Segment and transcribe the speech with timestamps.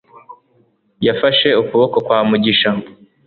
[1.07, 2.69] Yafashe ukuboko kwa Mugisha.